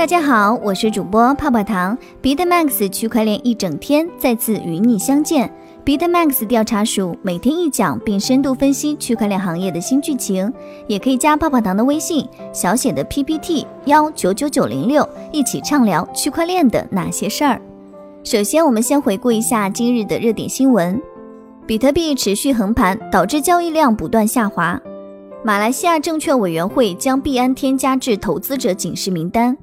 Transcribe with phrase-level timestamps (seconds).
[0.00, 1.96] 大家好，我是主播泡泡糖。
[2.22, 5.52] BitMax 区块链一整天再次与你相见。
[5.84, 10.50] BitMax 调查署每天一讲，并深度分析区块链行业的新剧情。
[10.86, 17.60] 也可以加泡泡糖的微信，小写的 PPT 幺九九九零六，一起畅聊区块链的那些事儿。
[18.24, 20.98] 首先，我们先回顾一下今日的热点新闻：
[21.66, 24.80] 比特币持续横盘，导致交易量不断下滑。
[25.44, 29.54] 马来西亚证券委员会将币安添加至投资者警示名单。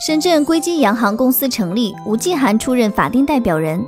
[0.00, 3.84] 深圳硅基洋行公司成立，吴继涵出任法定代表人。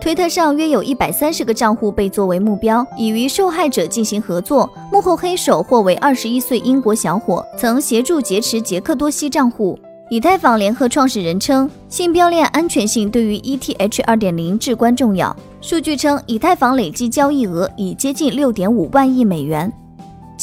[0.00, 4.66] 推特上约有一百三十个账户被作为目标，已与受害者进行合作。
[4.90, 9.78] 幕后黑手或为二十一岁英国小伙，曾协助劫持杰克多西账户。
[10.08, 15.34] 以太坊联合创始人称，信标链安全性对于 ETH 二点零至关重要。
[15.60, 19.70] 数据称，以太坊累计交易额已接近六点五万亿美元。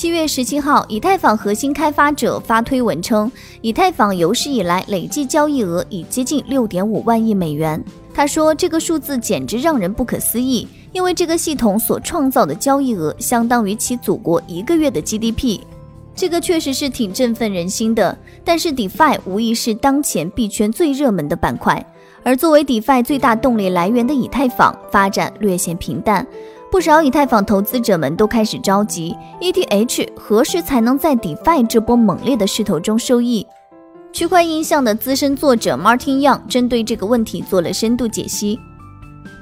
[0.01, 7.79] 七月十七号，以太坊核心开发者发推文称，以太坊有史以来累计交易额已接近六点五万亿美元。
[8.11, 15.59] 他说：“这个数字简直让人不可思议，因为这个系统所创造的交易额相当于其祖国一个月的 GDP。
[16.15, 18.17] 这个确实是挺振奋人心的。
[18.43, 21.85] 但是，DeFi 无疑是当前币圈最热门的板块，
[22.23, 26.25] 而作为 DeFi 最大动力来源的以太坊发展略显平淡。”
[26.71, 33.45] 不少以太坊投资者们都开始着急，ETH 何时才能在 DeFi 这波猛烈的势头中受益？
[34.13, 38.57] 区块印象的资深作者 Martin Young 针对这个问题做了深度解析。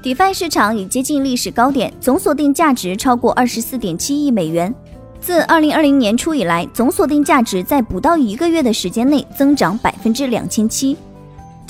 [0.02, 4.74] DeFi 市场已接近历史高点，总锁定价值超过二十四点七亿美元。
[5.20, 10.96] 自二零二零年初以来，总锁定价值在不到一个月的时间内增长百分之两千七。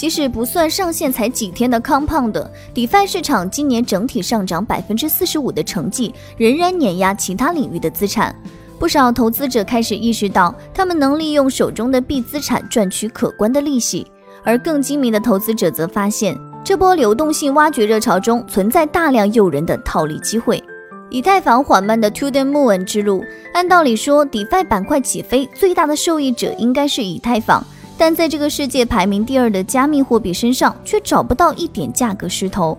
[0.00, 8.34] 即使不算上线才几天的 Compound，DeFi 市场今年整体上涨百分之四十五的成绩，仍然碾压其他领域的资产。
[8.78, 14.06] 不少投资者开始意识到，他们能利用手中的币资产赚取可观的利息，
[14.42, 16.34] 而更精明的投资者则发现，
[16.64, 20.64] 这波流动性挖掘热潮中存在大量诱人的套利机会。
[21.10, 23.22] 以太坊缓慢的 To the Moon 之路，
[23.52, 27.62] 按道理说，DeFi 板块起飞最大的受益者应该是以太坊。
[28.00, 32.78] 但在这个世界排名第二的加密货币身上，却找不到一点价格势头。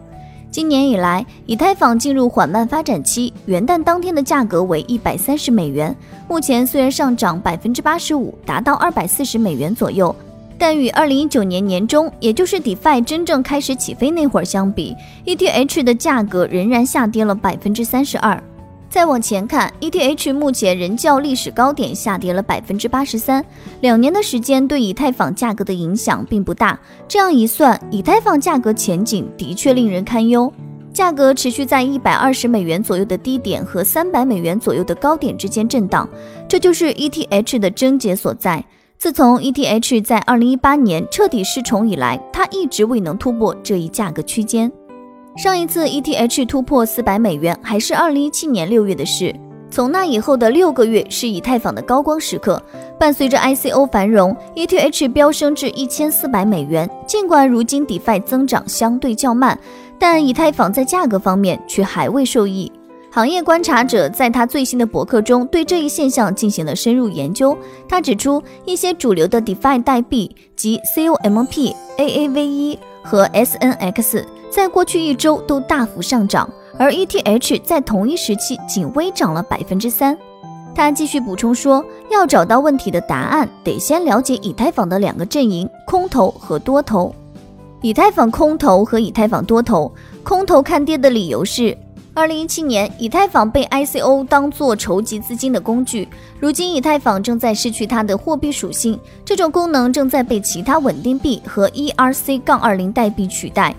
[0.49, 5.95] 今年以来，以太坊进入缓慢发展期，元旦当天的价格为一百三十美元。
[6.27, 10.15] 目前虽然上涨百分之八十五，达到二百四十美元左右，
[10.57, 14.95] 但与二零一九年年中，也就是 DeFi 真正开始起飞那会儿相比
[15.27, 18.41] ，ETH 的价格仍然下跌了百分之三十二。
[18.91, 23.43] 再往前看，ETH 目前仍较历史高点下跌了百分之八十三，
[23.79, 26.77] 两年的时间对以太坊价格的影响并不大。
[27.07, 30.51] 这样一算，以太坊价格前景的确令人堪忧。
[30.91, 36.07] 价格持续在一百二十美元左右的低点和三百美元左右的高点之间震荡，
[36.49, 38.61] 这就是 ETH 的症结所在。
[38.97, 44.69] 自从 ETH 在二零一八年彻底失宠以来，它一直未能突破这一价格区间。
[45.37, 49.33] 上一次 ETH 突破四百美元还是二零一七年六月的事。
[49.69, 52.61] 从那以后的六个月是以太坊的高光时刻。
[52.99, 56.87] 伴随着 ICO 繁荣，ETH 飙升至一千四百美元。
[57.07, 59.57] 尽管如今 DeFi 增长相对较慢，
[59.97, 62.69] 但以太坊在价格方面却还未受益。
[63.09, 67.57] 行业观察者在他最新的博客中对这一现象进行了深入研究。
[67.87, 74.23] 他指出，一些主流的 DeFi 代币及 COMP、AAVE 和 SNX。
[74.49, 80.17] 在过去一周都大幅上涨，而 ETH 在同一时期仅微涨了百分之三。
[80.75, 87.13] 他继续补充说，要找到问题的答案，得先了解以太坊的两个阵营：空头和多头。
[87.81, 89.91] 以太坊空头和以太坊多头，
[90.23, 91.77] 空头看跌的理由是，
[92.13, 96.05] 二零一七年以太坊被 ICO 当做筹集资金的工具，
[96.41, 103.73] 如今以太坊正在失去它的货币属性，这种功能正在被其他稳定币和 ERC- 杠二零代币取代。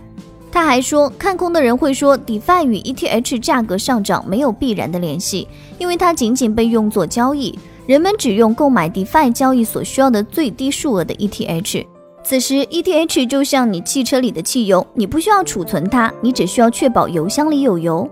[0.51, 5.47] 他还说，看空的人会说，DeFi 与 ETH 价格上涨没有必然的联系，
[5.79, 11.85] 因为它仅仅被用作交易，人们只用购买 DeFi 交易所需要的最低数额的 ETH。
[12.25, 18.09] 此时，ETH 就像你汽车里的汽油，你不需要储存它，你只需要确保油箱里有油。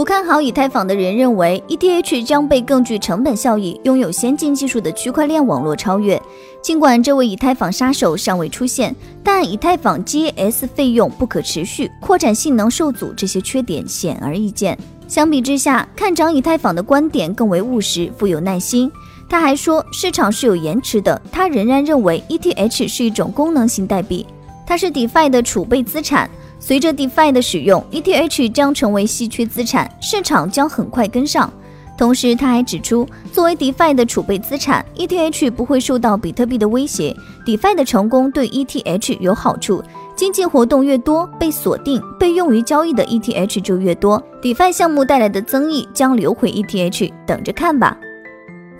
[0.00, 6.18] 不看好以太坊的人认为，ETH 将被更具成本效益、拥有先进技术的区块链网络超越。
[6.62, 14.74] 尽管这位以太坊杀手尚未出现，但以太坊 GS 费用不可持续、扩展性能受阻这些缺点显而易见。
[15.06, 18.90] 相比之下，看涨以太坊的观点更为务实、富有耐心。
[19.28, 21.20] 他还说，市场是有延迟的。
[21.30, 24.24] 他仍然认为 ETH 是一种功能性代币，
[24.66, 26.30] 它是 DeFi 的储备资产。
[26.60, 31.50] 随着 DeFi 的使用，ETH 将成为稀缺资产，市场将很快跟上。
[31.96, 37.14] 同时，他还指出，作为 DeFi 的储备资产，ETH 不会受到比特币的威胁。
[37.44, 39.82] DeFi 的成功对 ETH 有好处，
[40.14, 47.98] 经济活动越多，被锁定、被用于交易的 ETH 就越多，DeFi 项目带来的增益将流回 ETH，等着看吧。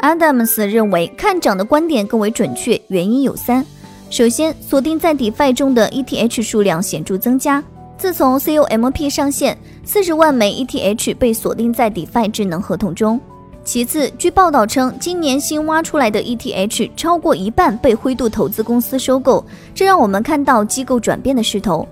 [0.00, 3.66] Adams 认为，看涨的观点更为准确，原因有三：
[4.10, 7.62] 首先，锁定在 DeFi 中的 ETH 数量显著增加。
[7.96, 13.20] 自从 COMP 上线，四十万枚 ETH 被锁定在 DeFi 智能合同中。
[13.62, 21.86] 其次，据报道称，今年新挖出来的 ETH 超过一半被灰度投资公司收购，这让我们看到机构转变的势头。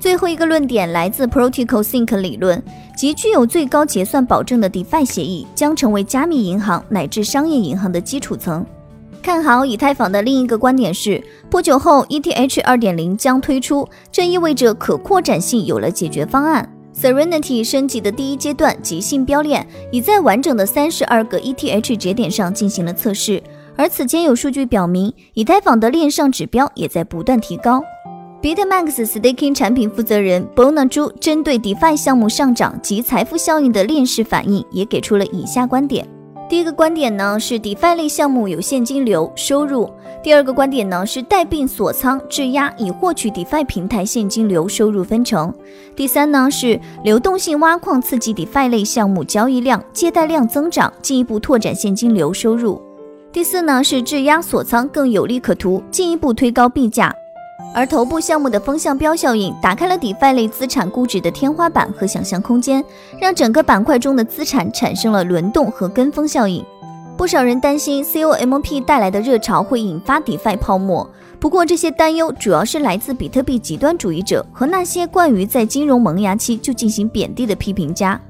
[0.00, 2.60] 最后一个论点来自 Protocol Sync 理论，
[2.96, 8.66] 即具有最高结算保证的 DeFi 协议将成为加密银行乃至商业银行的基础层。
[9.22, 16.68] 看好以太坊的另一个观点是，不久后 ETH 二点零将推出，这意味着可扩展性有了解决方案。
[16.94, 23.42] Serenity 升级的第一阶段即兴标链已在完整的三十二个 ETH 节点上进行了测试，
[23.76, 27.82] 而此前有数据表明，以太坊的链上指标也在不断提高。
[28.42, 36.06] BitMax Staking 产品负责人 Bona 朱针对 DeFi 项目上涨及财富效应的链式反应，也给出了以下观点。
[36.50, 39.88] 第一个观点呢是 DeFi 类项目有现金流收入。
[40.20, 45.54] 第二个观点呢是带病锁仓质押以获取 DeFi 平台现金流收入分成。
[45.94, 52.82] 第三呢是流动性挖矿刺激 DeFi 类项目交易量、借贷量增长，进一步拓展现金流收入。
[53.30, 57.14] 第四呢是质押锁仓更有利可图，进一步推高币价。
[57.72, 62.84] 而头部项目的风向标效应打开了 DeFi 类资产估值的天花板和想象空间，
[63.20, 66.64] 让整个板块中的资产产生了轮动和跟风效应。
[67.16, 71.08] 不少人担心 COMP 带来的热潮会引发 DeFi 泡沫，
[71.38, 78.20] 不过这些担忧主要是来自比特币极端主义者和那些惯于在金融萌芽期就进行贬低的批评家。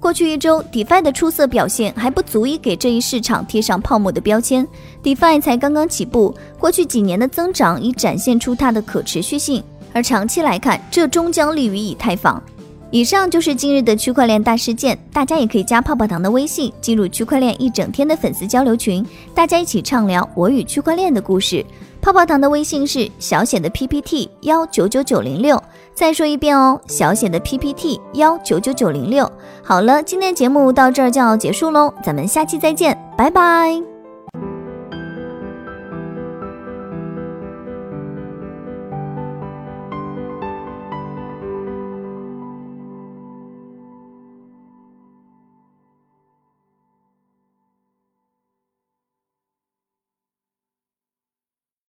[0.00, 4.66] 过去一周，DeFi 的出色表现还不足以给这一市场贴上泡沫的标签。
[5.02, 9.62] DeFi 才刚刚起步，过去几年的增长已展现出它的可持续性，
[9.92, 12.42] 而长期来看，这终将利于以太坊。
[12.90, 19.04] 以上就是今日的区块链大事件，大家也可以加泡泡糖的微信，进入区块链一整天的粉丝交流群，
[19.34, 21.62] 大家一起畅聊我与区块链的故事。
[22.00, 25.62] 泡泡糖的微信是小写的 PPT 幺九九九零六。
[25.94, 29.30] 再说一遍哦，小写的 PPT 幺九九九零六。
[29.62, 33.89] 好了，今天节目到这儿就要结束喽，咱们下期再见，拜拜。